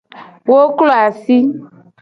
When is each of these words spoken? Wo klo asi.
Wo 0.49 0.59
klo 0.77 0.91
asi. 1.05 1.37